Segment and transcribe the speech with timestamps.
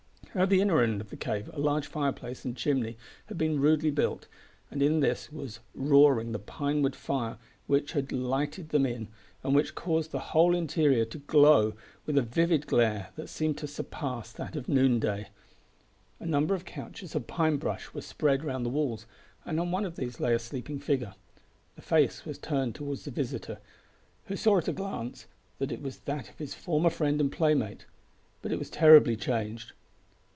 [0.33, 3.91] At the inner end of the cave a large fireplace and chimney had been rudely
[3.91, 4.27] built,
[4.71, 9.09] and in this was roaring the pine wood fire which had lighted them in,
[9.43, 11.73] and which caused the whole interior to glow
[12.05, 15.27] with a vivid glare that seemed to surpass that of noon day.
[16.21, 19.05] A number of couches of pine brush were spread round the walls,
[19.43, 21.13] and on one of these lay a sleeping figure.
[21.75, 23.59] The face was turned towards the visitor,
[24.27, 25.25] who saw at a glance
[25.59, 27.85] that it was that of his former friend and playmate
[28.41, 29.73] but it was terribly changed.